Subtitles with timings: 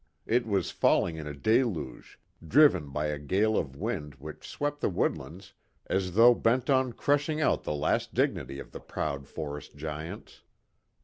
[0.25, 4.89] It was falling in a deluge, driven by a gale of wind which swept the
[4.89, 5.53] woodlands
[5.85, 10.41] as though bent on crushing out the last dignity of the proud forest giants.